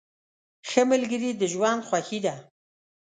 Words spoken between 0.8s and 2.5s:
ملګري د ژوند خوښي ده.